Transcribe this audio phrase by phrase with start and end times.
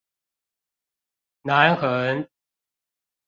[1.43, 2.27] 南橫